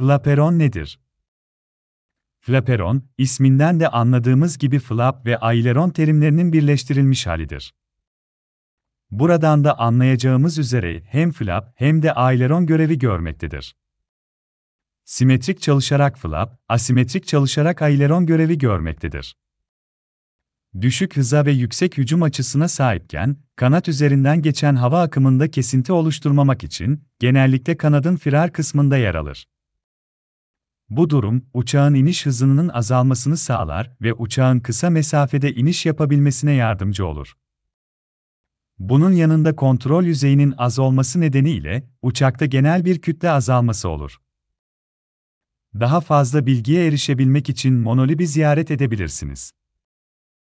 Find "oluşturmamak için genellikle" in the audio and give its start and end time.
25.92-27.76